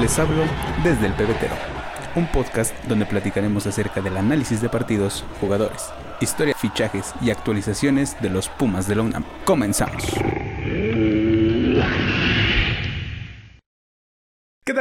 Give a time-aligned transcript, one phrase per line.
[0.00, 0.44] Les hablo
[0.82, 1.54] desde el pebetero,
[2.14, 5.90] un podcast donde platicaremos acerca del análisis de partidos, jugadores,
[6.22, 9.24] historia, fichajes y actualizaciones de los Pumas de la UNAM.
[9.44, 10.02] Comenzamos.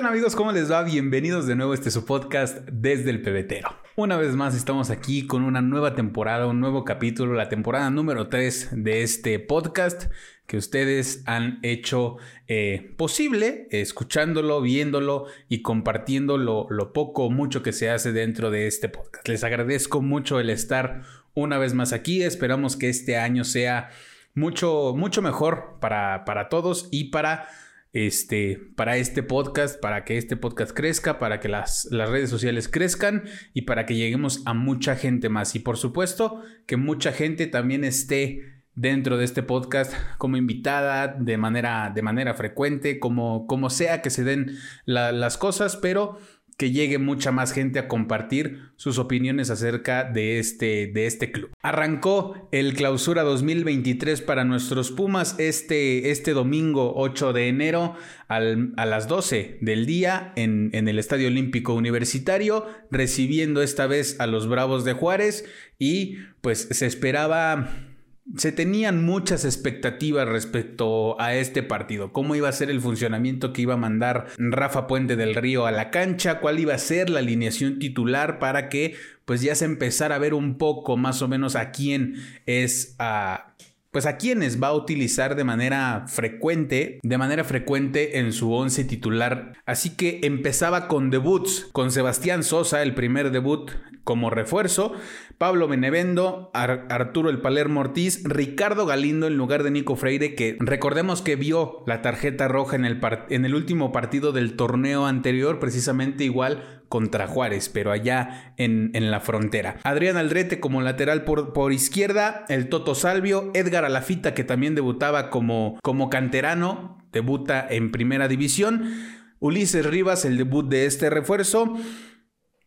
[0.10, 0.36] Amigos?
[0.36, 0.82] ¿Cómo les va?
[0.82, 3.70] Bienvenidos de nuevo a este su podcast desde el pebetero.
[3.96, 8.28] Una vez más estamos aquí con una nueva temporada, un nuevo capítulo, la temporada número
[8.28, 10.12] 3 de este podcast
[10.48, 12.18] que ustedes han hecho
[12.48, 18.66] eh, posible, escuchándolo, viéndolo y compartiendo lo, poco o mucho que se hace dentro de
[18.66, 19.28] este podcast.
[19.28, 21.04] Les agradezco mucho el estar
[21.36, 22.24] una vez más aquí.
[22.24, 23.92] Esperamos que este año sea
[24.34, 27.48] mucho, mucho mejor para, para todos y para
[27.92, 32.68] este, para este podcast, para que este podcast crezca, para que las, las, redes sociales
[32.68, 35.56] crezcan y para que lleguemos a mucha gente más.
[35.56, 41.38] Y por supuesto, que mucha gente también esté dentro de este podcast como invitada de
[41.38, 46.18] manera, de manera frecuente, como, como sea que se den las cosas, pero
[46.60, 51.52] que llegue mucha más gente a compartir sus opiniones acerca de este, de este club.
[51.62, 57.96] Arrancó el clausura 2023 para nuestros Pumas este, este domingo 8 de enero
[58.28, 64.28] a las 12 del día en, en el Estadio Olímpico Universitario, recibiendo esta vez a
[64.28, 65.46] los Bravos de Juárez
[65.80, 67.89] y pues se esperaba
[68.38, 73.64] se tenían muchas expectativas respecto a este partido, cómo iba a ser el funcionamiento que
[73.64, 77.20] iba a mandar Rafa Puente del Río a la cancha, cuál iba a ser la
[77.20, 81.56] alineación titular para que pues ya se empezara a ver un poco más o menos
[81.56, 83.56] a quién es a
[83.92, 88.84] pues a quienes va a utilizar de manera frecuente, de manera frecuente en su once
[88.84, 89.54] titular.
[89.66, 93.72] Así que empezaba con debuts, con Sebastián Sosa, el primer debut
[94.04, 94.94] como refuerzo,
[95.38, 101.22] Pablo Benevendo, Arturo El Palermo Ortiz, Ricardo Galindo en lugar de Nico Freire, que recordemos
[101.22, 106.24] que vio la tarjeta roja en el, en el último partido del torneo anterior, precisamente
[106.24, 109.78] igual contra Juárez, pero allá en, en la frontera.
[109.84, 115.30] Adrián Aldrete como lateral por, por, izquierda, el Toto Salvio, Edgar Alafita que también debutaba
[115.30, 118.92] como, como canterano, debuta en primera división,
[119.40, 121.78] Ulises Rivas, el debut de este refuerzo.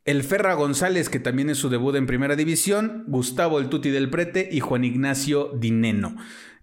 [0.04, 4.10] El Ferra González, que también es su debut en primera división, Gustavo el Tuti del
[4.10, 6.16] Prete y Juan Ignacio Dineno.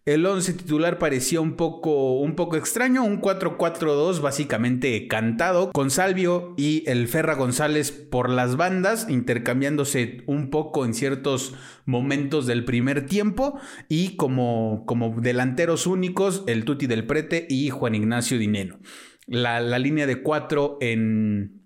[0.04, 6.54] El 11 titular parecía un poco, un poco extraño, un 4-4-2 básicamente cantado, con Salvio
[6.58, 11.56] y el Ferra González por las bandas, intercambiándose un poco en ciertos
[11.86, 13.58] momentos del primer tiempo,
[13.88, 18.80] y como, como delanteros únicos, el Tuti del Prete y Juan Ignacio Dineno.
[19.28, 21.59] La, la línea de 4 en,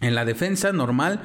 [0.00, 1.22] en la defensa normal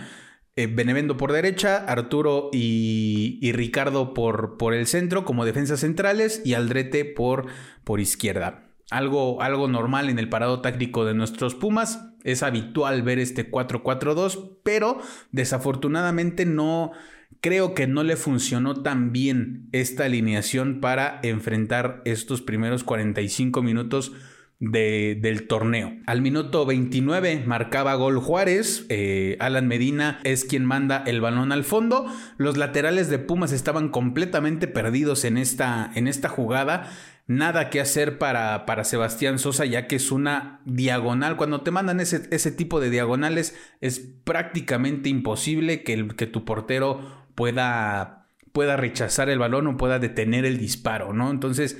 [0.57, 6.53] eh, Benevendo por derecha, Arturo y, Ricardo por, por, el centro como defensas centrales y
[6.53, 7.47] Aldrete por,
[7.83, 8.63] por izquierda.
[8.89, 12.13] Algo, algo normal en el parado táctico de nuestros Pumas.
[12.23, 14.99] Es habitual ver este 4-4-2, pero
[15.31, 16.93] desafortunadamente no
[17.41, 24.13] creo que no le funcionó tan bien esta alineación para enfrentar estos primeros 45 minutos
[24.59, 25.93] del torneo.
[26.05, 31.65] Al minuto 29 marcaba gol Juárez, eh, Alan Medina es quien manda el balón al
[31.65, 32.05] fondo,
[32.37, 36.89] los laterales de Pumas estaban completamente perdidos en esta, en esta jugada.
[37.27, 41.37] Nada que hacer para, para, Sebastián Sosa, ya que es una diagonal.
[41.37, 46.45] Cuando te mandan ese, ese tipo de diagonales, es prácticamente imposible que, el, que tu
[46.45, 47.01] portero
[47.33, 51.31] pueda, pueda rechazar el balón o pueda detener el disparo, ¿no?
[51.31, 51.77] Entonces,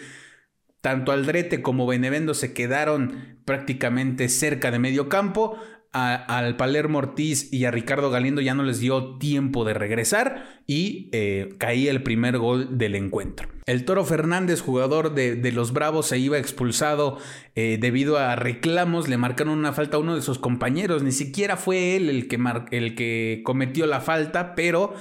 [0.86, 5.58] tanto Aldrete como Benevendo se quedaron prácticamente cerca de medio campo.
[5.92, 11.10] al Palermo Ortiz y a Ricardo Galindo ya no les dio tiempo de regresar y
[11.12, 13.50] eh, caía el primer gol del encuentro.
[13.66, 17.18] El Toro Fernández, jugador de, los Bravos, se iba expulsado
[17.56, 19.08] eh, debido a reclamos.
[19.08, 21.02] Le marcaron una falta a uno de sus compañeros.
[21.02, 22.38] Ni siquiera fue él el que,
[22.70, 24.94] el que cometió la falta, pero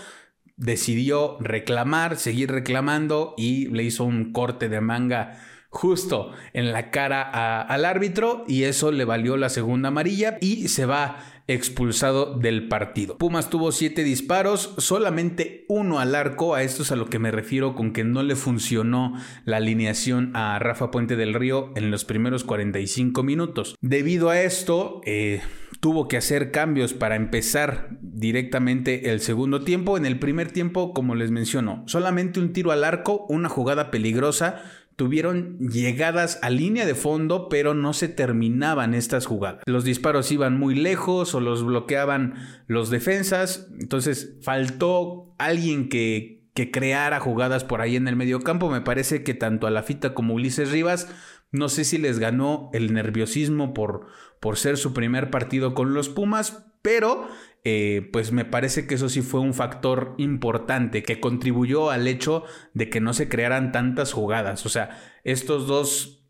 [0.56, 5.40] decidió reclamar, seguir reclamando y le hizo un corte de manga
[5.74, 10.86] justo en la cara al árbitro y eso le valió la segunda amarilla y se
[10.86, 13.18] va expulsado del partido.
[13.18, 17.30] Pumas tuvo siete disparos, solamente uno al arco, a esto es a lo que me
[17.30, 22.04] refiero con que no le funcionó la alineación a Rafa Puente del Río en los
[22.04, 23.76] primeros 45 minutos.
[23.82, 25.42] Debido a esto, eh,
[25.80, 29.98] tuvo que hacer cambios para empezar directamente el segundo tiempo.
[29.98, 34.62] En el primer tiempo, como les menciono, solamente un tiro al arco, una jugada peligrosa
[34.96, 39.62] tuvieron llegadas a línea de fondo, pero no se terminaban estas jugadas.
[39.66, 42.34] Los disparos iban muy lejos o los bloqueaban
[42.66, 48.70] los defensas, entonces faltó alguien que, que creara jugadas por ahí en el medio campo.
[48.70, 51.08] Me parece que tanto a la fita como Ulises Rivas
[51.50, 54.06] No sé si les ganó el nerviosismo por,
[54.40, 57.28] por ser su primer partido con los Pumas, pero
[57.64, 62.44] eh, pues me parece que eso sí fue un factor importante que contribuyó al hecho
[62.74, 64.66] de que no se crearan tantas jugadas.
[64.66, 66.20] O sea, estos dos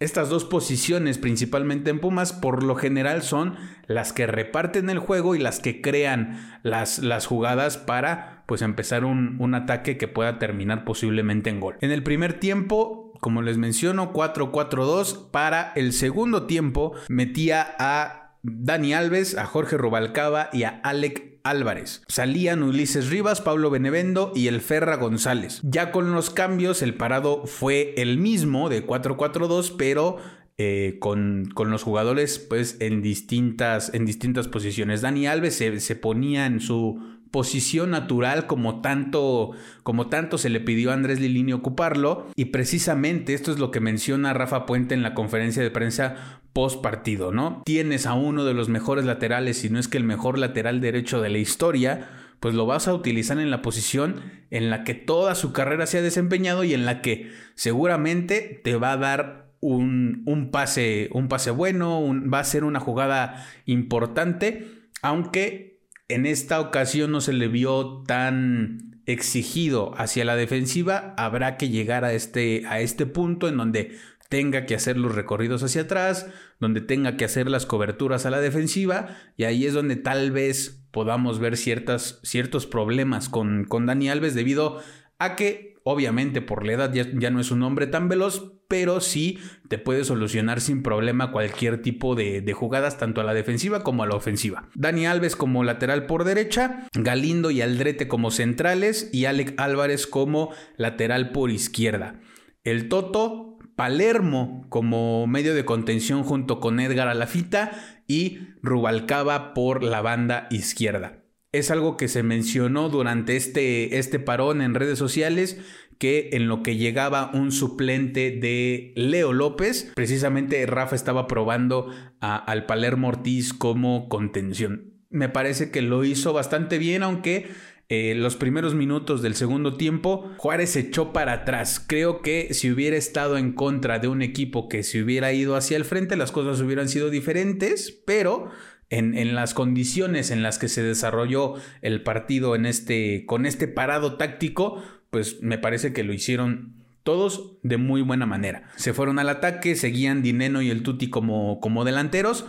[0.00, 3.56] estas dos posiciones, principalmente en Pumas, por lo general son
[3.86, 9.04] las que reparten el juego y las que crean las, las jugadas para pues empezar
[9.04, 11.76] un, un, ataque que pueda terminar posiblemente en gol.
[11.82, 15.30] En el primer tiempo, como les menciono, 4-4-2.
[15.30, 22.02] Para el segundo tiempo, metía a Dani Alves, a Jorge Rubalcaba y a Alec Álvarez.
[22.08, 25.60] Salían Ulises Rivas, Pablo Benevendo y el Ferra González.
[25.62, 30.18] Ya con los cambios, el parado fue el mismo de 4-4-2, pero
[30.58, 35.00] eh, con, con, los jugadores pues en distintas, en distintas posiciones.
[35.00, 40.60] Dani Alves se, se, ponía en su posición natural como tanto, como tanto se le
[40.60, 45.02] pidió a Andrés Lilini ocuparlo y precisamente esto es lo que menciona Rafa Puente en
[45.02, 47.62] la conferencia de prensa post partido, ¿no?
[47.64, 51.20] Tienes a uno de los mejores laterales, si no es que el mejor lateral derecho
[51.20, 52.08] de la historia,
[52.40, 55.98] pues lo vas a utilizar en la posición en la que toda su carrera se
[55.98, 61.28] ha desempeñado y en la que seguramente te va a dar un, un pase, un
[61.28, 62.02] pase bueno,
[62.32, 64.66] va a ser una jugada importante,
[65.02, 65.69] aunque
[66.14, 72.04] en esta ocasión no se le vio tan exigido hacia la defensiva, habrá que llegar
[72.04, 73.96] a este, a este punto en donde
[74.28, 76.28] tenga que hacer los recorridos hacia atrás,
[76.60, 80.84] donde tenga que hacer las coberturas a la defensiva, y ahí es donde tal vez
[80.92, 84.80] podamos ver ciertas, ciertos problemas con, con Dani Alves debido
[85.18, 89.40] a que Obviamente por la edad ya, no es un hombre tan veloz, pero sí
[89.66, 94.06] te puede solucionar sin problema cualquier tipo de, jugadas, tanto a la defensiva como a
[94.06, 94.68] la ofensiva.
[94.76, 100.52] Dani Alves como lateral por derecha, Galindo y Aldrete como centrales y Alec Álvarez como
[100.76, 102.20] lateral por izquierda.
[102.62, 107.72] El Toto, Palermo como medio de contención junto con Edgar Alafita
[108.06, 111.20] y Rubalcaba por la banda izquierda
[111.52, 115.58] es algo que se mencionó durante este, este parón en redes sociales
[115.98, 122.64] que en lo que llegaba un suplente de Leo López, precisamente Rafa estaba probando al
[122.64, 124.94] Palermo Ortiz como contención.
[125.10, 127.50] Me parece que lo hizo bastante bien, aunque
[127.90, 131.84] eh, los primeros minutos del segundo tiempo, Juárez se echó para atrás.
[131.84, 135.76] Creo que si hubiera estado en contra de un equipo que se hubiera ido hacia
[135.76, 138.48] el frente, las cosas hubieran sido diferentes, pero
[138.90, 144.16] en, las condiciones en las que se desarrolló el partido en este, con este parado
[144.16, 148.64] táctico, pues me parece que lo hicieron todos de muy buena manera.
[148.76, 152.46] Se fueron al ataque, seguían Dineno y el Tuti como, como delanteros.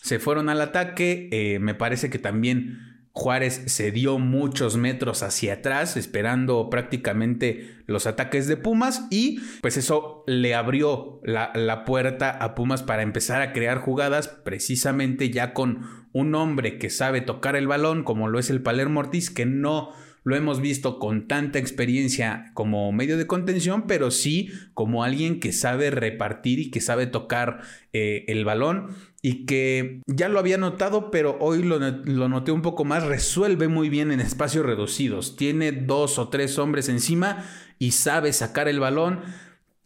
[0.00, 5.54] Se fueron al ataque, eh, me parece que también Juárez se dio muchos metros hacia
[5.54, 12.30] atrás, esperando prácticamente los ataques de Pumas y pues eso le abrió la, la, puerta
[12.30, 17.54] a Pumas para empezar a crear jugadas precisamente ya con un hombre que sabe tocar
[17.54, 19.90] el balón como lo es el Palermo Ortiz que no
[20.24, 25.52] lo hemos visto con tanta experiencia como medio de contención, pero sí como alguien que
[25.52, 27.60] sabe repartir y que sabe tocar
[27.92, 28.88] eh, el balón
[29.20, 33.68] y que ya lo había notado, pero hoy lo, lo, noté un poco más, resuelve
[33.68, 37.44] muy bien en espacios reducidos, tiene dos o tres hombres encima
[37.78, 39.20] y sabe sacar el balón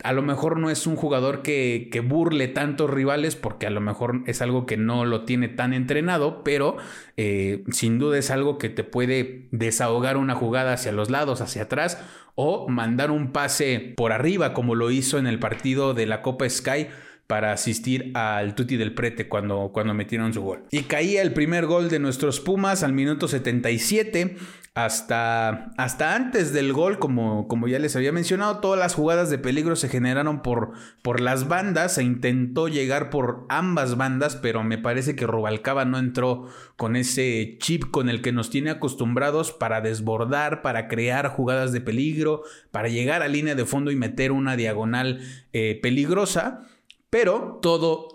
[0.04, 3.80] a lo mejor no es un jugador que, que, burle tantos rivales porque a lo
[3.80, 6.76] mejor es algo que no lo tiene tan entrenado, pero
[7.16, 11.62] eh, sin duda es algo que te puede desahogar una jugada hacia los lados, hacia
[11.62, 11.98] atrás
[12.34, 16.48] o mandar un pase por arriba como lo hizo en el partido de la Copa
[16.48, 16.88] Sky
[17.26, 20.64] para asistir al Tuti del Prete cuando, cuando metieron su gol.
[20.70, 24.36] Y caía el primer gol de nuestros Pumas al minuto 77.
[24.74, 29.38] Hasta, hasta antes del gol, como, como ya les había mencionado, todas las jugadas de
[29.38, 31.94] peligro se generaron por, por las bandas.
[31.94, 37.56] Se intentó llegar por ambas bandas, pero me parece que Rubalcaba no entró con ese
[37.58, 42.88] chip con el que nos tiene acostumbrados para desbordar, para crear jugadas de peligro, para
[42.88, 45.22] llegar a línea de fondo y meter una diagonal
[45.54, 46.68] eh, peligrosa.
[47.18, 48.08] Pero todo,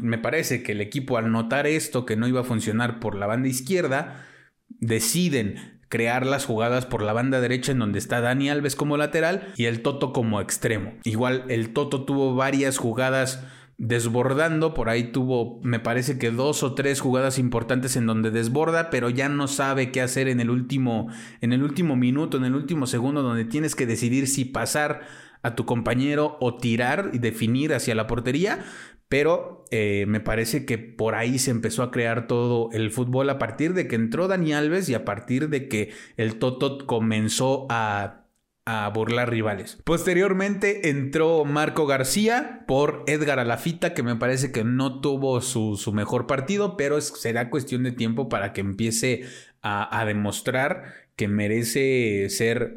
[0.00, 3.26] me parece que el equipo al notar esto, que no iba a funcionar por la
[3.26, 4.24] banda izquierda,
[4.70, 9.52] deciden crear las jugadas por la banda derecha en donde está Dani Alves como lateral
[9.58, 10.94] y el Toto como extremo.
[11.04, 13.44] Igual el Toto tuvo varias jugadas
[13.76, 18.88] desbordando, por ahí tuvo, me parece que dos o tres jugadas importantes en donde desborda,
[18.88, 21.08] pero ya no sabe qué hacer en el último,
[21.42, 25.02] en el último minuto, en el último segundo, donde tienes que decidir si pasar
[25.42, 28.64] a tu compañero o tirar y definir hacia la portería.
[29.08, 33.38] Pero eh, me parece que por ahí se empezó a crear todo el fútbol a
[33.38, 38.26] partir de que entró Dani Alves y a partir de que el Toto comenzó a,
[38.66, 39.78] a burlar rivales.
[39.84, 45.94] Posteriormente entró Marco García por Edgar Alafita, que me parece que no tuvo su, su
[45.94, 49.22] mejor partido, pero será cuestión de tiempo para que empiece
[49.62, 52.76] a, a demostrar que merece ser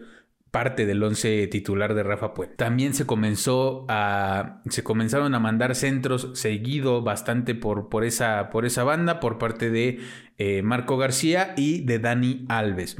[0.52, 2.56] parte del once titular de Rafa Puente.
[2.58, 8.66] También se comenzó a se comenzaron a mandar centros seguido bastante por, por, esa, por
[8.66, 10.00] esa banda por parte de
[10.38, 12.98] eh, Marco García y de Dani Alves.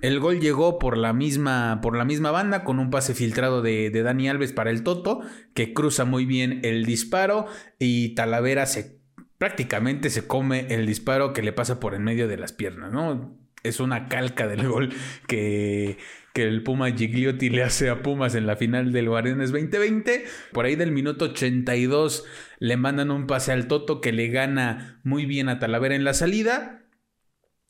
[0.00, 3.90] El gol llegó por la misma, por la misma banda con un pase filtrado de,
[3.90, 5.20] de Dani Alves para el Toto,
[5.54, 7.46] que cruza muy bien el disparo
[7.78, 9.04] y Talavera se
[9.38, 13.43] prácticamente se come el disparo que le pasa por en medio de las piernas, ¿no?
[13.64, 14.90] Es una calca del gol
[15.26, 15.98] que,
[16.32, 20.24] que el Puma Gigliotti le hace a Pumas en la final del Guardianes 2020.
[20.52, 22.24] Por ahí del minuto 82
[22.60, 26.14] le mandan un pase al Toto que le gana muy bien a Talavera en la
[26.14, 26.84] salida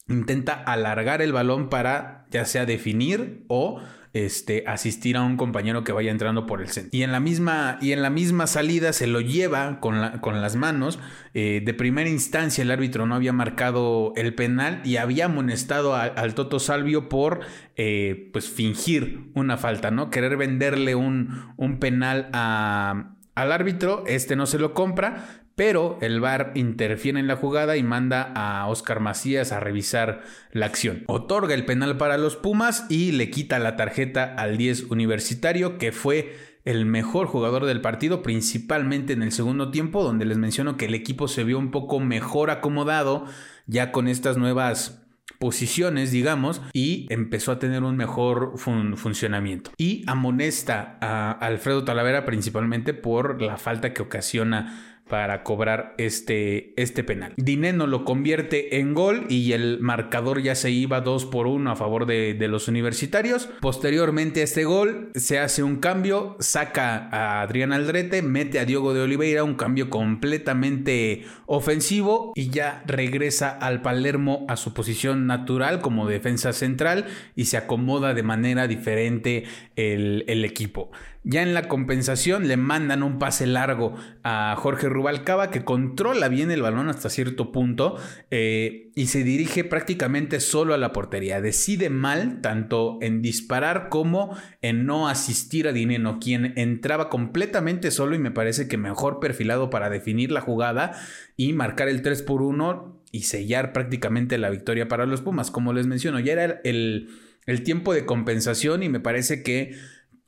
[0.08, 3.80] intenta alargar el balón para ya sea definir o
[4.14, 6.97] este, asistir a un compañero que vaya entrando por el centro.
[6.97, 10.54] Y en la misma, y en la misma salida se lo lleva con, con las
[10.54, 11.00] manos.
[11.35, 16.35] Eh, de primera instancia el árbitro no había marcado el penal y había amonestado al
[16.35, 17.40] Toto Salvio por
[17.76, 20.11] eh, pues fingir una falta, ¿no?
[20.11, 26.52] Querer venderle un, un penal al árbitro, este no se lo compra, pero el VAR
[26.54, 31.04] interfiere en la jugada y manda a Oscar Macías a revisar la acción.
[31.06, 35.92] Otorga el penal para los Pumas y le quita la tarjeta al 10 universitario, que
[35.92, 40.87] fue el mejor jugador del partido, principalmente en el segundo tiempo, donde les menciono que
[40.87, 43.26] el equipo se vio un poco mejor acomodado
[43.66, 45.02] ya con estas nuevas
[45.38, 49.73] posiciones, digamos, y empezó a tener un mejor funcionamiento.
[49.76, 57.04] Y amonesta a Alfredo Talavera principalmente por la falta que ocasiona para cobrar este, este
[57.04, 57.34] penal.
[57.37, 61.76] Dineno lo convierte en gol y el marcador ya se iba 2 por 1 a
[61.76, 63.49] favor de, de, los universitarios.
[63.61, 68.94] Posteriormente a este gol se hace un cambio, saca a Adrián Aldrete, mete a Diogo
[68.94, 75.80] de Oliveira, un cambio completamente ofensivo y ya regresa al Palermo a su posición natural
[75.80, 77.06] como defensa central
[77.37, 79.44] y se acomoda de manera diferente
[79.76, 80.90] el, el equipo.
[81.26, 86.50] Ya en la compensación le mandan un pase largo a Jorge Rubalcaba que controla bien
[86.50, 87.96] el balón hasta cierto punto
[88.30, 91.40] eh, y se dirige prácticamente solo a la portería.
[91.40, 98.14] Decide mal tanto en disparar como en no asistir a Dineno, quien entraba completamente solo
[98.14, 100.92] y me parece que mejor perfilado para definir la jugada
[101.38, 105.50] y marcar el 3 por 1 y sellar prácticamente la victoria para los Pumas.
[105.50, 107.08] Como les menciono, ya era el,
[107.46, 109.74] el tiempo de compensación y me parece que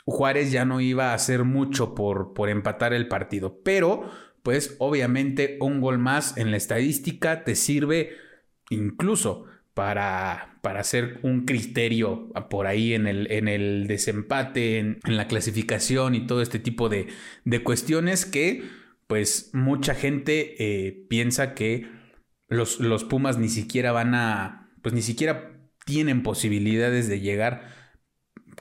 [0.07, 3.61] Juárez ya no iba a hacer mucho por, por empatar el partido.
[3.63, 4.09] Pero,
[4.43, 8.13] pues obviamente un gol más en la estadística te sirve
[8.71, 15.27] incluso para, para hacer un criterio por ahí en el, en el desempate, en, la
[15.27, 17.09] clasificación y todo este tipo de,
[17.45, 18.63] de cuestiones que
[19.07, 21.89] pues mucha gente eh, piensa que
[22.49, 27.76] los, los Pumas ni siquiera van a, pues ni siquiera tienen posibilidades de llegar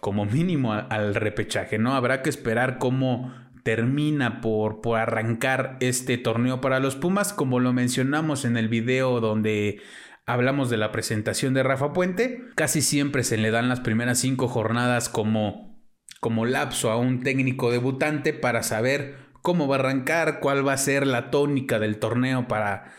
[0.06, 1.96] como mínimo al repechaje, ¿no?
[1.96, 3.34] Habrá que esperar cómo
[3.64, 9.20] termina por, por arrancar este torneo para los Pumas, como lo mencionamos en el video
[9.20, 9.82] donde
[10.28, 12.44] hablamos de la presentación de Rafa Puente.
[12.54, 15.84] Casi siempre se le dan las primeras cinco jornadas como,
[16.20, 20.78] como lapso a un técnico debutante para saber cómo va a arrancar, cuál va a
[20.78, 22.94] ser la tónica del torneo para,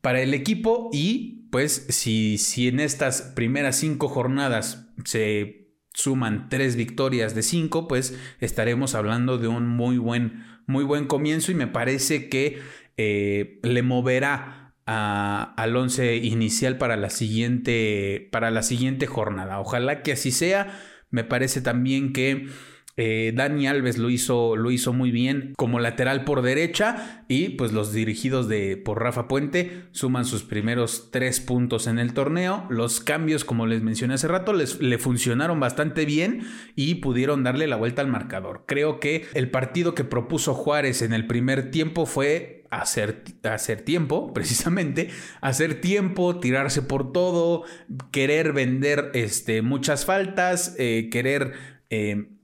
[0.00, 5.60] para el equipo y pues si, si en estas primeras cinco jornadas se
[5.92, 11.52] suman tres victorias de cinco, pues estaremos hablando de un muy buen, muy buen comienzo
[11.52, 12.60] y me parece que
[12.96, 19.60] eh, le moverá al once inicial para la, siguiente, para la siguiente jornada.
[19.60, 20.80] Ojalá que así sea.
[21.10, 22.48] Me parece también que
[22.96, 27.72] eh, Dani Alves lo hizo, lo hizo muy bien como lateral por derecha y pues
[27.72, 32.66] los dirigidos de, por Rafa Puente suman sus primeros tres puntos en el torneo.
[32.68, 36.42] Los cambios, como les mencioné hace rato, les, le funcionaron bastante bien
[36.74, 38.64] y pudieron darle la vuelta al marcador.
[38.66, 44.32] Creo que el partido que propuso Juárez en el primer tiempo fue hacer, hacer tiempo,
[44.34, 47.64] precisamente, hacer tiempo, tirarse por todo,
[48.10, 51.52] querer vender este, muchas faltas, eh, querer...
[51.90, 52.36] Eh,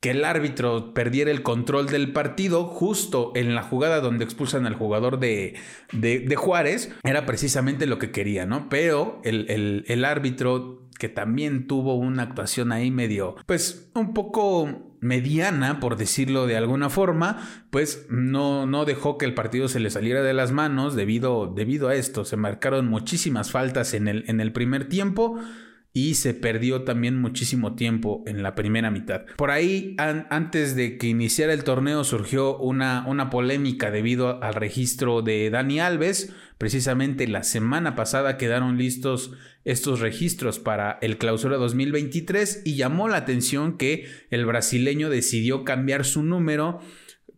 [0.00, 4.74] que el árbitro perdiera el control del partido justo en la jugada donde expulsan al
[4.74, 5.54] jugador de,
[5.92, 8.68] de, Juárez, era precisamente lo que quería, ¿no?
[8.68, 15.80] Pero el, el, árbitro, que también tuvo una actuación ahí medio, pues un poco mediana,
[15.80, 20.22] por decirlo de alguna forma, pues no, no dejó que el partido se le saliera
[20.22, 22.24] de las manos debido, debido a esto.
[22.24, 25.38] Se marcaron muchísimas faltas en el, en el primer tiempo
[25.96, 29.22] y se perdió también muchísimo tiempo en la primera mitad.
[29.38, 35.22] Por ahí, antes de que iniciara el torneo, surgió una, una polémica debido al registro
[35.22, 36.34] de Dani Alves.
[36.58, 39.32] Precisamente la semana pasada quedaron listos
[39.64, 46.04] estos registros para el clausura 2023 y llamó la atención que el brasileño decidió cambiar
[46.04, 46.78] su número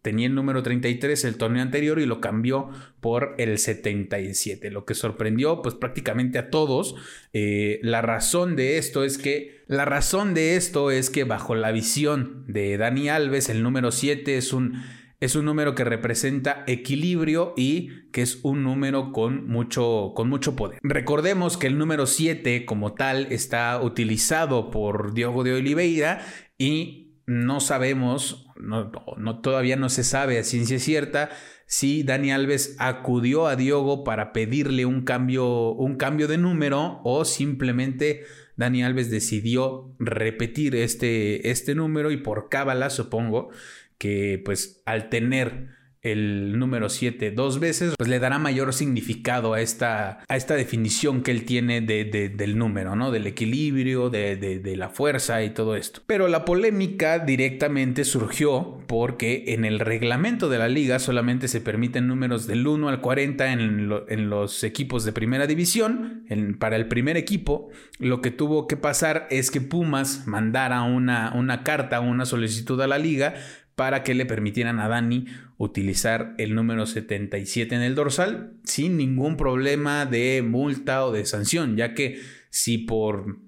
[0.02, 4.94] tenía el número 33 el torneo anterior y lo cambió por el 77, lo que
[4.94, 6.94] sorprendió pues prácticamente a todos.
[7.32, 11.72] Eh, la razón de esto es que la razón de esto es que bajo la
[11.72, 14.82] visión de Dani Alves el número 7 es un
[15.20, 20.54] es un número que representa equilibrio y que es un número con mucho, con mucho
[20.54, 20.78] poder.
[20.82, 26.24] Recordemos que el número 7 como tal está utilizado por Diogo de Oliveira
[26.56, 31.28] y no sabemos, no, todavía no se sabe a ciencia cierta
[31.66, 37.26] si Dani Alves acudió a Diogo para pedirle un cambio, un cambio de número o
[37.26, 38.24] simplemente
[38.56, 43.50] Dani Alves decidió repetir este, este número y por cábala supongo
[43.98, 45.77] que pues al tener
[46.12, 51.22] el número 7 dos veces, pues le dará mayor significado a esta, a esta definición
[51.22, 53.10] que él tiene de, del número, ¿no?
[53.10, 56.02] Del equilibrio, de, la fuerza y todo esto.
[56.06, 62.06] Pero la polémica directamente surgió porque en el reglamento de la liga solamente se permiten
[62.06, 66.24] números del 1 al 40 en, en los equipos de primera división.
[66.58, 71.62] para el primer equipo, lo que tuvo que pasar es que Pumas mandara una, una
[71.62, 73.34] carta, una solicitud a la liga
[73.78, 79.36] para que le permitieran a Dani utilizar el número 77 en el dorsal sin ningún
[79.36, 82.20] problema de multa o de sanción, ya que
[82.50, 83.38] si por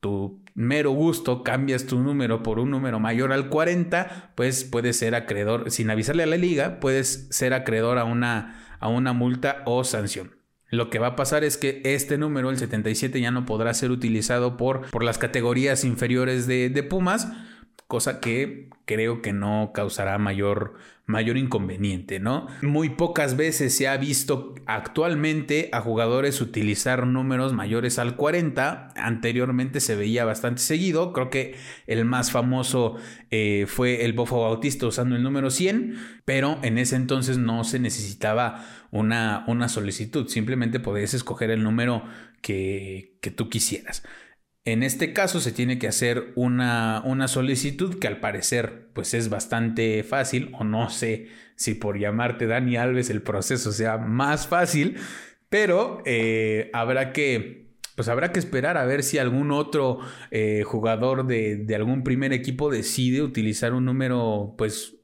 [0.00, 5.14] tu mero gusto cambias tu número por un número mayor al 40, pues puedes ser
[5.14, 9.84] acreedor, sin avisarle a la liga, puedes ser acreedor a una, a una multa o
[9.84, 10.36] sanción.
[10.68, 13.90] Lo que va a pasar es que este número, el 77, ya no podrá ser
[13.90, 17.28] utilizado por, por las categorías inferiores de, de Pumas,
[17.92, 22.46] cosa que creo que no causará mayor, mayor inconveniente, ¿no?
[22.62, 29.80] Muy pocas veces se ha visto actualmente a jugadores utilizar números mayores al 40, anteriormente
[29.80, 31.54] se veía bastante seguido, creo que
[31.86, 32.96] el más famoso
[33.30, 37.78] eh, fue el Bofo Bautista usando el número 100, pero en ese entonces no se
[37.78, 42.04] necesitaba una, una solicitud, simplemente podías escoger el número
[42.40, 44.02] que, que tú quisieras.
[44.64, 49.28] En este caso se tiene que hacer una, una, solicitud que al parecer pues es
[49.28, 54.98] bastante fácil o no sé si por llamarte Dani Alves el proceso sea más fácil,
[55.48, 59.98] pero eh, habrá que pues habrá que esperar a ver si algún otro
[60.30, 64.94] eh, jugador de, de, algún primer equipo decide utilizar un número pues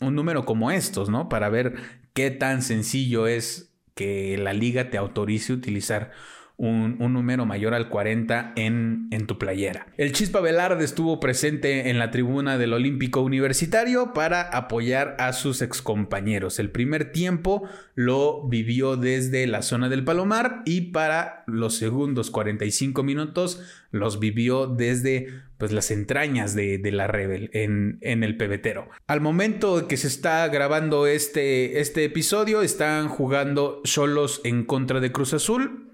[0.00, 1.28] un número como estos, ¿no?
[1.28, 1.74] Para ver
[2.14, 6.12] qué tan sencillo es que la liga te autorice utilizar
[6.58, 9.86] un, número mayor al 40 en, en, tu playera.
[9.96, 15.62] El Chispa Velarde estuvo presente en la tribuna del Olímpico Universitario para apoyar a sus
[15.62, 16.58] excompañeros.
[16.58, 23.04] El primer tiempo lo vivió desde la zona del Palomar y para los segundos 45
[23.04, 28.88] minutos los vivió desde pues las entrañas de, la Rebel en, en, el pebetero.
[29.06, 35.12] Al momento que se está grabando este, este episodio, están jugando solos en contra de
[35.12, 35.87] Cruz Azul.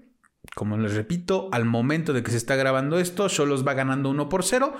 [0.55, 4.29] Como les repito, al momento de que se está grabando esto, Cholos va ganando 1
[4.29, 4.73] por 0.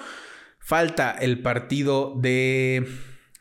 [0.58, 2.88] Falta el partido de...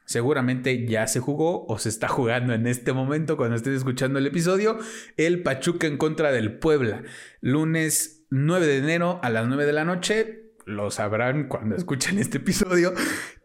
[0.05, 4.27] Seguramente ya se jugó o se está jugando en este momento cuando estés escuchando el
[4.27, 4.79] episodio.
[5.17, 7.05] El Pachuca en contra del Puebla.
[7.41, 10.51] Lunes 9 de enero a las 9 de la noche.
[10.67, 12.95] Lo sabrán cuando escuchen este episodio.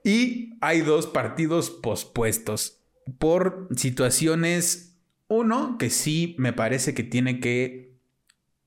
[0.03, 2.81] Y hay dos partidos pospuestos
[3.19, 4.97] por situaciones.
[5.27, 7.88] Uno que sí me parece que tiene que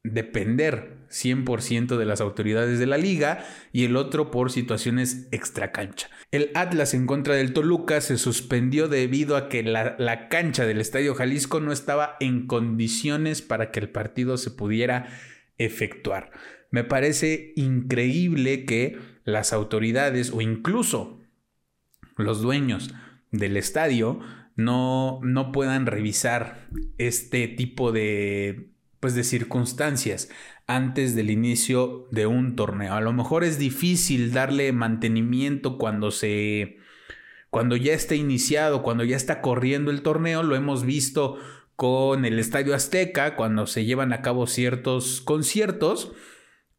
[0.04, 6.08] depender 100% de las autoridades de la liga y el otro por situaciones extracancha.
[6.30, 10.80] El Atlas en contra del Toluca se suspendió debido a que la, la, cancha del
[10.80, 15.08] Estadio Jalisco no estaba en condiciones para que el partido se pudiera
[15.58, 16.30] efectuar.
[16.70, 21.20] Me parece increíble que las autoridades o incluso
[22.16, 22.92] los dueños
[23.30, 24.20] del estadio
[24.56, 28.71] no, no puedan revisar este tipo de
[29.02, 30.28] pues de circunstancias
[30.68, 32.94] antes del inicio de un torneo.
[32.94, 36.76] A lo mejor es difícil darle mantenimiento cuando se
[37.50, 41.36] cuando ya está iniciado, cuando ya está corriendo el torneo, lo hemos visto
[41.74, 46.12] con el Estadio Azteca cuando se llevan a cabo ciertos conciertos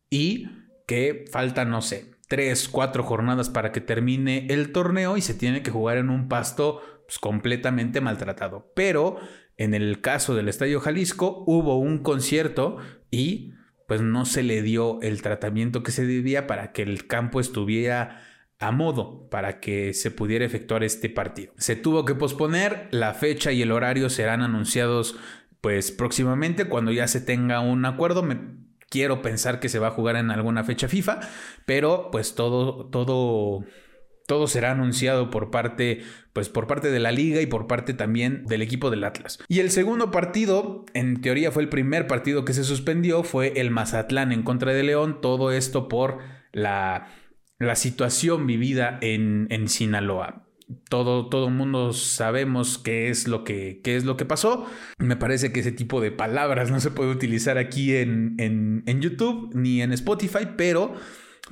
[0.09, 0.47] y
[0.87, 5.61] que faltan, no sé, tres, cuatro jornadas para que termine el torneo y se tiene
[5.61, 8.71] que jugar en un pasto pues, completamente maltratado.
[8.75, 9.17] Pero
[9.57, 12.77] en el caso del Estadio Jalisco hubo un concierto
[13.11, 13.53] y
[13.87, 18.21] pues no se le dio el tratamiento que se debía para que el campo estuviera
[18.59, 21.53] a modo para que se pudiera efectuar este partido.
[21.57, 25.17] Se tuvo que posponer, la fecha y el horario serán anunciados
[25.61, 28.23] pues próximamente cuando ya se tenga un acuerdo.
[28.23, 28.39] Me
[28.89, 31.19] quiero pensar que se va a jugar en alguna fecha FIFA,
[31.65, 33.65] pero pues todo todo
[34.25, 38.45] todo será anunciado por parte, pues por parte de la liga y por parte también
[38.45, 39.39] del equipo del Atlas.
[39.47, 43.71] Y el segundo partido, en teoría fue el primer partido que se suspendió, fue el
[43.71, 45.19] Mazatlán en contra de León.
[45.21, 46.19] Todo esto por
[46.53, 47.07] la,
[47.59, 50.47] la situación vivida en, en Sinaloa.
[50.89, 54.65] Todo, todo mundo sabemos qué es, lo que, qué es lo que pasó.
[54.97, 59.01] Me parece que ese tipo de palabras no se puede utilizar aquí en, en, en
[59.01, 60.95] YouTube ni en Spotify, pero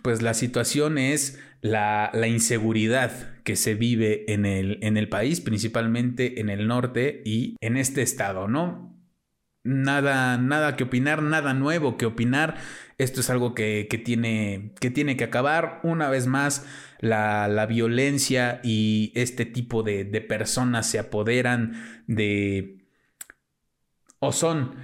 [0.01, 3.11] pues la situación es la, inseguridad
[3.43, 8.01] que se vive en el, en el país, principalmente en el norte y en este
[8.01, 8.91] estado, ¿no?
[9.63, 12.55] Nada, nada que opinar, nada nuevo que opinar.
[12.97, 15.79] Esto es algo que, tiene, que tiene que acabar.
[15.83, 16.65] Una vez más,
[16.99, 22.85] la, violencia y este tipo de, de personas se apoderan de...
[24.19, 24.75] o son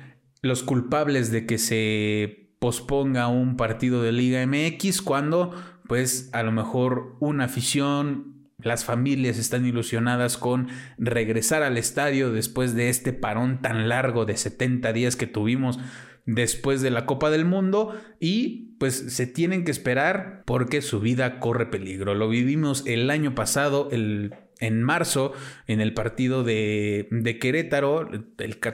[0.44, 5.54] los culpables de que se posponga un partido de Liga MX cuando
[5.88, 10.68] pues a lo mejor una afición, las familias están ilusionadas con
[10.98, 15.80] regresar al estadio después de este parón tan largo de 70 días que tuvimos
[16.26, 21.40] después de la Copa del Mundo y pues se tienen que esperar porque su vida
[21.40, 22.16] corre peligro.
[22.16, 25.34] Lo vivimos el año pasado, el, en marzo,
[25.68, 28.10] en el partido de, Querétaro,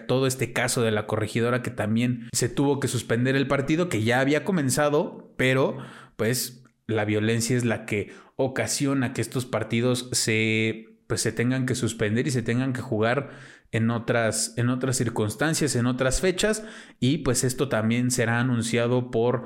[0.08, 4.04] todo este caso de la corregidora que también se tuvo que suspender el partido que
[4.04, 5.78] ya había comenzado, pero
[6.16, 11.76] pues la violencia es la que ocasiona que estos partidos se, pues, se tengan que
[11.76, 13.32] suspender y se tengan que jugar
[13.72, 16.64] en otras, en otras circunstancias, en otras fechas.
[17.00, 19.44] Y pues esto también será anunciado por,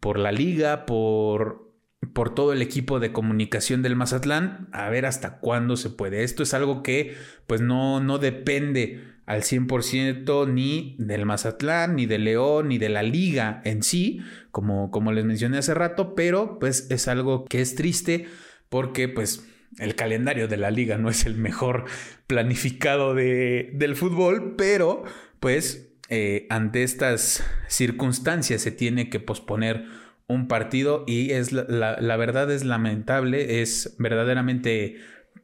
[0.00, 1.69] por la liga, por,
[2.12, 6.24] por todo el equipo de comunicación del Mazatlán, a ver hasta cuándo se puede.
[6.24, 7.14] Esto es algo que
[7.46, 13.02] pues no, no depende al 100% ni del Mazatlán, ni de León, ni de la
[13.02, 17.74] liga en sí, como, como les mencioné hace rato, pero pues es algo que es
[17.74, 18.26] triste
[18.68, 19.46] porque pues
[19.78, 21.84] el calendario de la liga no es el mejor
[22.26, 25.04] planificado de, del fútbol, pero
[25.38, 29.84] pues eh, ante estas circunstancias se tiene que posponer
[30.30, 34.96] un partido y es la, verdad es lamentable, es verdaderamente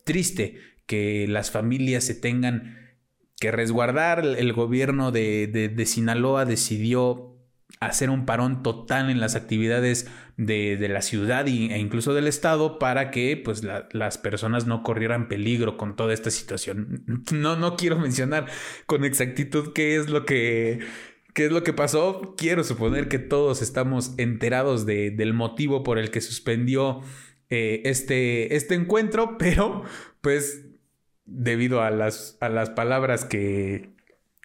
[0.04, 2.96] triste que las familias se tengan
[3.40, 4.24] que resguardar.
[4.24, 7.32] El gobierno de, Sinaloa decidió
[7.80, 13.10] hacer un parón total en las actividades de, la ciudad e incluso del estado para
[13.10, 17.04] que pues las personas no corrieran peligro con toda esta situación.
[17.32, 18.46] No, no quiero mencionar
[18.86, 20.78] con exactitud qué es lo que,
[21.36, 22.34] qué es lo que pasó.
[22.38, 27.02] Quiero suponer que todos estamos enterados de, del motivo por el que suspendió
[27.50, 29.84] eh, este, este encuentro, pero
[30.22, 30.64] pues
[31.26, 33.90] debido a las, a las palabras que,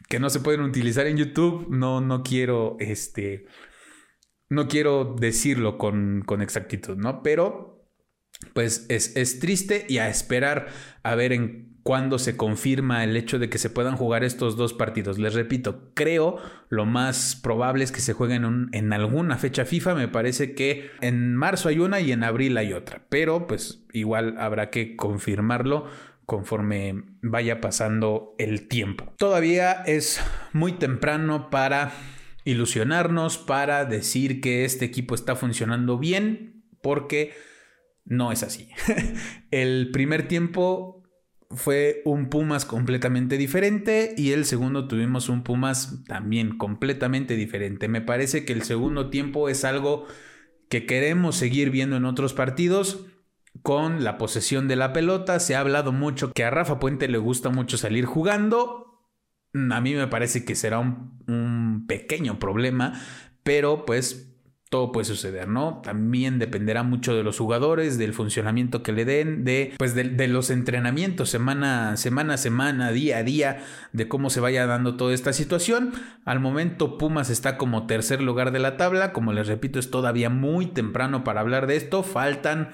[0.09, 3.45] que no se pueden utilizar en YouTube, no, no quiero, este,
[4.49, 7.23] no quiero decirlo con, con exactitud, ¿no?
[7.23, 7.87] Pero,
[8.53, 10.67] pues es, es, triste y a esperar
[11.03, 14.73] a ver en cuándo se confirma el hecho de que se puedan jugar estos dos
[14.73, 15.17] partidos.
[15.17, 16.37] Les repito, creo
[16.69, 19.95] lo más probable es que se jueguen en alguna fecha FIFA.
[19.95, 24.35] Me parece que en marzo hay una y en abril hay otra, pero pues igual
[24.37, 25.87] habrá que confirmarlo
[26.25, 29.13] conforme vaya pasando el tiempo.
[29.17, 30.21] Todavía es
[30.53, 31.91] muy temprano para
[32.45, 37.33] ilusionarnos, para decir que este equipo está funcionando bien, porque
[38.05, 38.69] no es así.
[39.51, 41.00] el primer tiempo
[41.55, 47.87] fue un Pumas completamente diferente y el segundo tuvimos un Pumas también completamente diferente.
[47.87, 50.05] Me parece que el segundo tiempo es algo
[50.69, 53.05] que queremos seguir viendo en otros partidos
[53.61, 55.39] con la posesión de la pelota.
[55.39, 59.09] Se ha hablado mucho que a Rafa Puente le gusta mucho salir jugando.
[59.53, 63.01] A mí me parece que será un, pequeño problema,
[63.43, 64.30] pero pues
[64.71, 65.81] todo puede suceder, ¿no?
[65.83, 70.49] También dependerá mucho de los jugadores, del funcionamiento que le den, de pues de, los
[70.49, 75.33] entrenamientos semana, semana a semana, día a día, de cómo se vaya dando toda esta
[75.33, 75.91] situación.
[76.23, 80.29] Al momento Pumas está como tercer lugar de la tabla, como les repito, es todavía
[80.29, 82.69] muy temprano para hablar de esto, faltan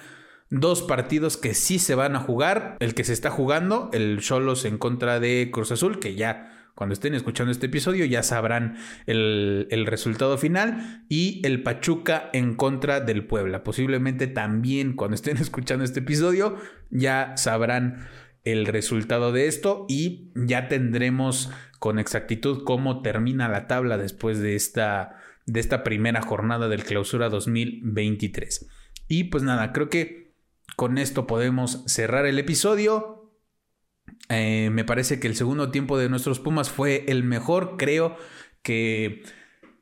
[0.51, 2.77] dos partidos que sí se van a jugar.
[2.79, 6.93] El que se está jugando, el Cholos en contra de Cruz Azul, que ya cuando
[6.93, 11.03] estén escuchando este episodio ya sabrán el, resultado final.
[11.09, 13.63] Y el Pachuca en contra del Puebla.
[13.63, 16.55] Posiblemente también cuando estén escuchando este episodio
[16.91, 18.07] ya sabrán
[18.43, 24.55] el resultado de esto y ya tendremos con exactitud cómo termina la tabla después de
[24.55, 25.15] esta
[25.47, 28.69] de esta primera jornada del clausura 2023.
[29.07, 30.35] Y pues nada, creo que
[30.75, 33.16] con esto podemos cerrar el episodio.
[34.29, 37.75] Eh, me parece que el segundo tiempo de nuestros Pumas fue el mejor.
[37.77, 38.17] Creo
[38.61, 39.23] que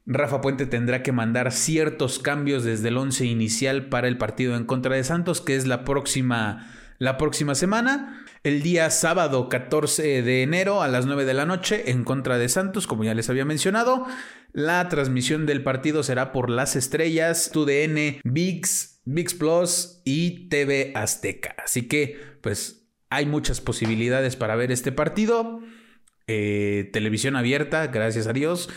[0.06, 4.66] Rafa Puente tendrá que mandar ciertos cambios desde el once inicial para el partido en
[4.66, 8.24] contra de Santos, que es la próxima, la próxima semana.
[8.44, 12.48] El día sábado 14 de enero a las 9 de la noche en contra de
[12.48, 14.06] Santos, como ya les había mencionado.
[14.54, 21.56] La transmisión del partido será por Las Estrellas, TUDN, VIX, VIX Plus y TV Azteca.
[21.64, 22.85] Así que, pues,
[23.16, 25.62] hay muchas posibilidades para ver este partido.
[26.28, 28.70] Eh, televisión abierta, gracias a Dios,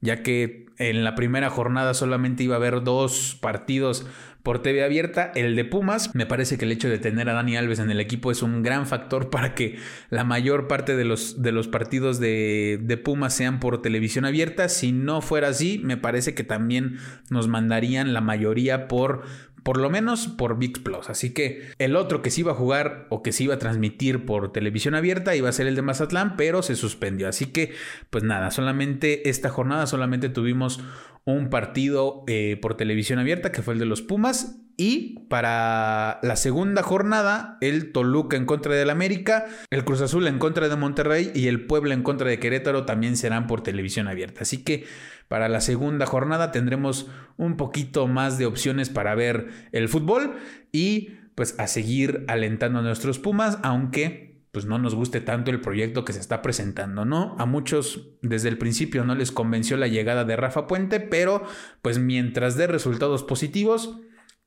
[0.00, 4.06] ya que en la primera jornada solamente iba a haber dos partidos
[4.42, 6.14] por TV abierta, el de Pumas.
[6.14, 8.62] Me parece que el hecho de tener a Dani Alves en el equipo es un
[8.62, 9.78] gran factor para que
[10.10, 14.68] la mayor parte de los, de los partidos de, de Pumas sean por televisión abierta.
[14.68, 16.98] Si no fuera así, me parece que también
[17.30, 19.22] nos mandarían la mayoría por
[19.64, 21.10] por lo menos por VIX Plus.
[21.10, 24.26] Así que el otro que se iba a jugar o que se iba a transmitir
[24.26, 27.28] por televisión abierta iba a ser el de Mazatlán, pero se suspendió.
[27.28, 27.72] Así que,
[28.10, 30.80] pues nada, solamente esta jornada solamente tuvimos
[31.24, 34.63] un partido eh, por televisión abierta, que fue el de los Pumas.
[34.76, 40.38] Y para la segunda jornada, el Toluca en contra del América, el Cruz Azul en
[40.38, 44.42] contra de Monterrey y el Puebla en contra de Querétaro también serán por televisión abierta.
[44.42, 44.84] Así que
[45.28, 50.34] para la segunda jornada tendremos un poquito más de opciones para ver el fútbol
[50.72, 55.60] y pues a seguir alentando a nuestros Pumas, aunque pues no nos guste tanto el
[55.60, 57.34] proyecto que se está presentando, ¿no?
[57.40, 61.42] A muchos desde el principio no les convenció la llegada de Rafa Puente, pero
[61.82, 63.98] pues mientras dé resultados positivos,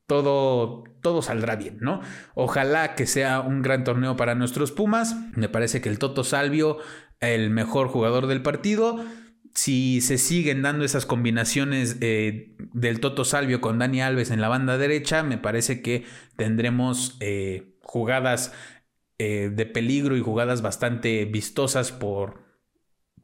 [0.08, 2.02] todo, todo saldrá bien, ¿no?
[2.34, 5.16] Ojalá que sea un gran torneo para nuestros Pumas.
[5.36, 6.78] Me parece que el Toto Salvio,
[7.20, 9.04] el mejor jugador del partido.
[9.54, 14.50] Si se siguen dando esas combinaciones eh, del Toto Salvio con Dani Alves en la
[14.50, 16.06] banda derecha, me parece que
[16.38, 18.54] tendremos eh, jugadas
[19.18, 22.46] eh, de peligro y jugadas bastante vistosas por,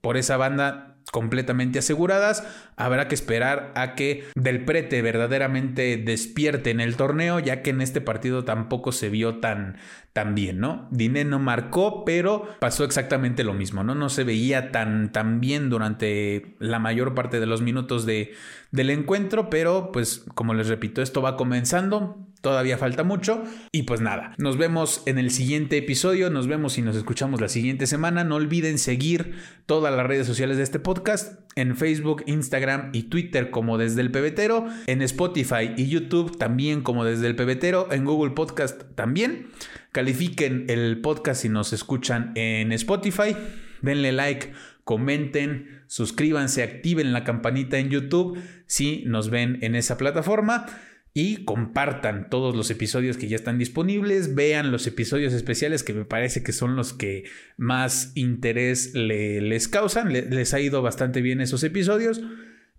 [0.02, 2.44] por esa banda completamente aseguradas.
[2.76, 7.82] Habrá que esperar a que Del Prete verdaderamente despierte en el torneo, ya que en
[7.82, 9.78] este partido tampoco se vio tan,
[10.14, 10.88] tan bien, ¿no?
[10.92, 13.96] Diné no marcó, pero pasó exactamente lo mismo, ¿no?
[13.96, 18.34] No se veía tan, tan bien durante la mayor parte de los minutos de,
[18.72, 22.28] del encuentro, pero pues como les repito, esto va comenzando.
[22.44, 23.42] Todavía falta mucho.
[23.72, 26.30] Y pues nada, nos vemos en el siguiente episodio.
[26.30, 28.26] Nos vemos y nos escuchamos la siguiente semana.
[28.26, 31.40] No olviden seguir todas las redes sociales de este podcast.
[31.56, 34.68] En Facebook, Instagram y Twitter como desde el pebetero.
[34.88, 37.88] En Spotify y YouTube también como desde el pebetero.
[37.94, 39.48] En Google Podcast también.
[39.94, 43.38] Califiquen el podcast si nos escuchan en Spotify.
[43.82, 44.52] Denle like,
[44.84, 50.66] comenten, suscríbanse, activen la campanita en YouTube si nos ven en esa plataforma
[51.14, 56.06] y compartan todos los episodios que ya están disponibles, vean los episodios especiales que me
[56.06, 57.26] parece que son los que
[57.58, 62.22] más interés les causan, les ha ido bastante bien esos episodios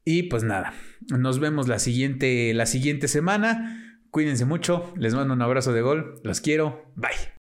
[0.05, 0.75] y pues nada,
[1.17, 6.21] nos vemos la siguiente, la siguiente semana, cuídense mucho, les mando un abrazo de gol,
[6.25, 7.44] los quiero, bye.